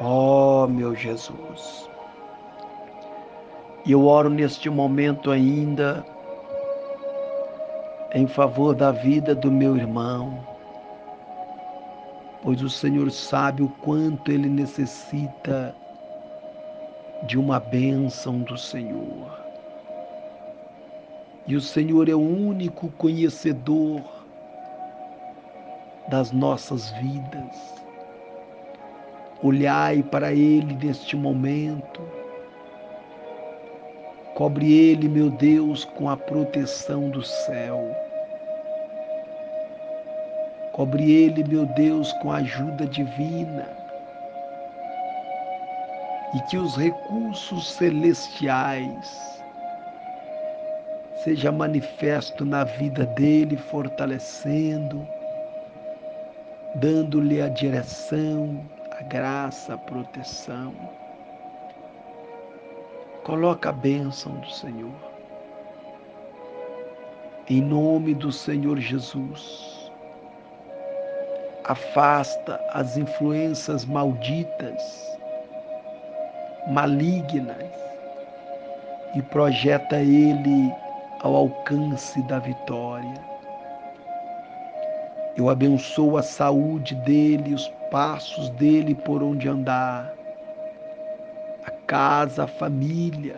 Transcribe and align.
Oh, 0.00 0.66
meu 0.66 0.94
Jesus. 0.94 1.88
E 3.86 3.92
eu 3.92 4.04
oro 4.04 4.28
neste 4.28 4.68
momento 4.68 5.30
ainda 5.30 6.04
em 8.12 8.26
favor 8.26 8.74
da 8.74 8.92
vida 8.92 9.34
do 9.34 9.50
meu 9.50 9.76
irmão, 9.76 10.46
pois 12.42 12.60
o 12.62 12.68
Senhor 12.68 13.10
sabe 13.10 13.62
o 13.62 13.68
quanto 13.68 14.30
ele 14.30 14.48
necessita 14.48 15.74
de 17.26 17.38
uma 17.38 17.58
bênção 17.58 18.40
do 18.40 18.58
Senhor. 18.58 19.30
E 21.46 21.56
o 21.56 21.60
Senhor 21.60 22.08
é 22.08 22.14
o 22.14 22.20
único 22.20 22.90
conhecedor 22.92 24.02
das 26.08 26.32
nossas 26.32 26.90
vidas. 26.92 27.85
Olhai 29.42 30.02
para 30.02 30.32
Ele 30.32 30.74
neste 30.74 31.14
momento. 31.14 32.00
Cobre 34.34 34.72
Ele, 34.72 35.08
meu 35.08 35.30
Deus, 35.30 35.84
com 35.84 36.08
a 36.08 36.16
proteção 36.16 37.10
do 37.10 37.22
céu. 37.22 37.94
Cobre 40.72 41.10
Ele, 41.10 41.44
meu 41.44 41.66
Deus, 41.66 42.12
com 42.14 42.32
a 42.32 42.36
ajuda 42.36 42.86
divina. 42.86 43.66
E 46.34 46.40
que 46.50 46.56
os 46.56 46.76
recursos 46.76 47.72
celestiais 47.72 49.42
seja 51.24 51.50
manifesto 51.50 52.44
na 52.44 52.64
vida 52.64 53.04
dele, 53.06 53.56
fortalecendo, 53.56 55.06
dando-lhe 56.76 57.40
a 57.42 57.48
direção, 57.48 58.60
graça, 59.08 59.74
a 59.74 59.78
proteção. 59.78 60.74
Coloca 63.24 63.70
a 63.70 63.72
bênção 63.72 64.32
do 64.36 64.50
Senhor. 64.50 64.94
Em 67.48 67.60
nome 67.60 68.14
do 68.14 68.32
Senhor 68.32 68.78
Jesus. 68.78 69.90
Afasta 71.64 72.60
as 72.72 72.96
influências 72.96 73.84
malditas, 73.84 75.18
malignas, 76.68 77.76
e 79.16 79.22
projeta 79.22 79.96
Ele 79.96 80.72
ao 81.22 81.34
alcance 81.34 82.22
da 82.24 82.38
vitória. 82.38 83.35
Eu 85.36 85.50
abençoo 85.50 86.16
a 86.16 86.22
saúde 86.22 86.94
dele, 86.94 87.52
os 87.52 87.68
passos 87.90 88.48
dele 88.50 88.94
por 88.94 89.22
onde 89.22 89.48
andar, 89.48 90.14
a 91.64 91.70
casa, 91.70 92.44
a 92.44 92.46
família, 92.46 93.36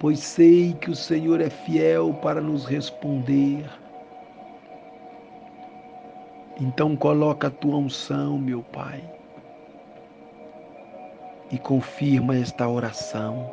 pois 0.00 0.18
sei 0.18 0.72
que 0.74 0.90
o 0.90 0.96
Senhor 0.96 1.40
é 1.40 1.48
fiel 1.48 2.12
para 2.14 2.40
nos 2.40 2.64
responder. 2.66 3.64
Então 6.60 6.96
coloca 6.96 7.46
a 7.46 7.50
tua 7.50 7.76
unção, 7.76 8.36
meu 8.36 8.62
Pai, 8.62 9.02
e 11.52 11.58
confirma 11.58 12.36
esta 12.36 12.68
oração. 12.68 13.52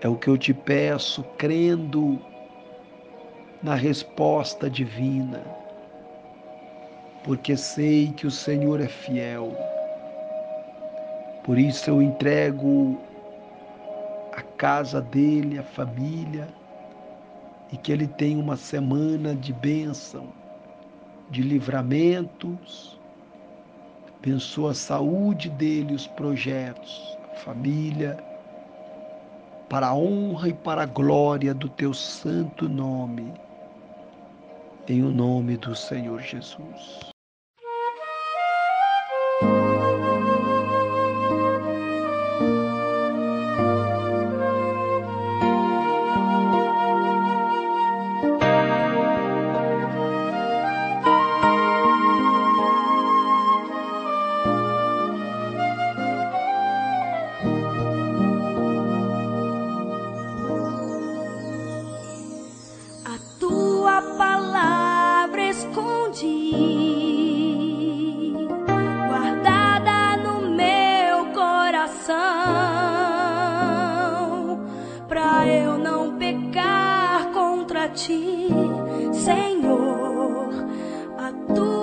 É 0.00 0.08
o 0.08 0.16
que 0.16 0.28
eu 0.28 0.38
te 0.38 0.54
peço, 0.54 1.22
crendo 1.36 2.18
na 3.62 3.74
resposta 3.74 4.68
divina, 4.68 5.40
porque 7.22 7.56
sei 7.56 8.12
que 8.12 8.26
o 8.26 8.30
Senhor 8.30 8.80
é 8.80 8.88
fiel. 8.88 9.56
Por 11.44 11.58
isso 11.58 11.90
eu 11.90 12.02
entrego 12.02 12.98
a 14.32 14.42
casa 14.42 15.00
dele, 15.00 15.58
a 15.58 15.62
família, 15.62 16.48
e 17.70 17.76
que 17.76 17.92
ele 17.92 18.06
tenha 18.06 18.38
uma 18.38 18.56
semana 18.56 19.34
de 19.34 19.52
bênção, 19.52 20.28
de 21.30 21.42
livramentos. 21.42 23.00
Abençoa 24.18 24.72
a 24.72 24.74
saúde 24.74 25.48
dele, 25.50 25.94
os 25.94 26.06
projetos, 26.06 27.16
a 27.32 27.36
família 27.36 28.16
para 29.72 29.88
a 29.88 29.94
honra 29.94 30.48
e 30.48 30.52
para 30.52 30.82
a 30.82 30.86
glória 30.86 31.54
do 31.54 31.66
teu 31.66 31.94
santo 31.94 32.68
nome, 32.68 33.32
em 34.88 35.02
o 35.02 35.10
nome 35.10 35.56
do 35.56 35.76
Senhor 35.76 36.20
Jesus. 36.20 37.11
Ti, 77.94 78.48
Senhor, 79.12 80.48
a 81.18 81.32
tua 81.54 81.81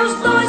Meus 0.00 0.14
dons 0.22 0.39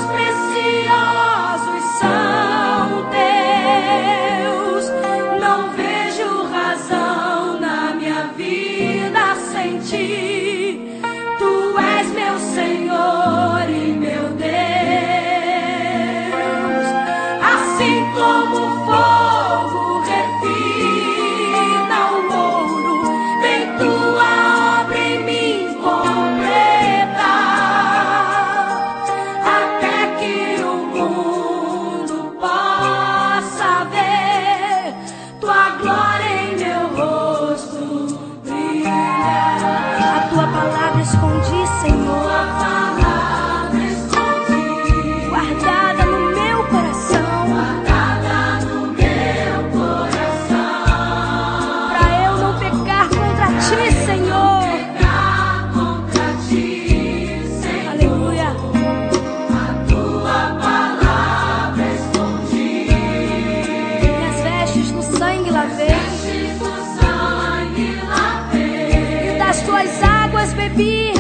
bebi. 70.72 71.12
E 71.12 71.16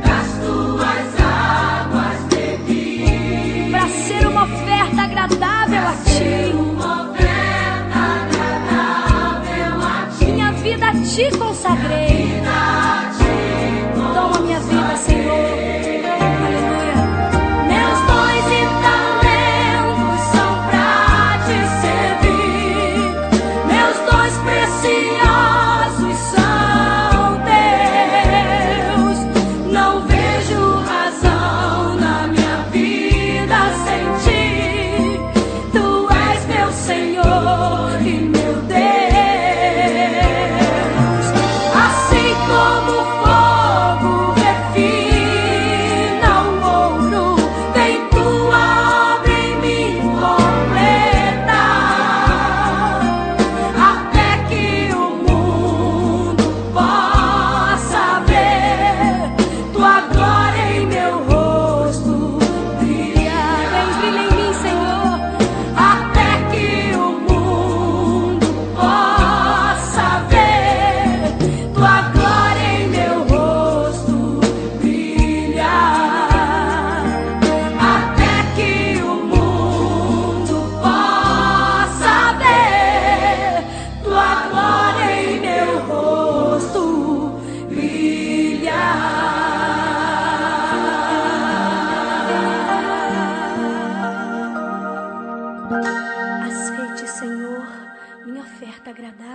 das 0.00 0.28
tuas 0.44 1.20
águas 1.20 2.18
bebi. 2.30 3.68
Para 3.70 3.88
ser 3.88 4.26
uma 4.26 4.44
oferta 4.44 5.02
agradável 5.02 5.80
pra 5.80 5.90
a 5.90 5.96
ti. 5.96 6.52
Uma 6.54 7.10
oferta 7.10 7.98
agradável 8.22 9.82
a 9.82 10.08
ti. 10.18 10.24
Minha 10.24 10.52
vida 10.52 10.86
te 11.04 11.38
consagrei. 11.38 12.05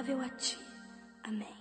Agradável 0.01 0.21
a 0.21 0.30
ti. 0.30 0.57
Amém. 1.24 1.61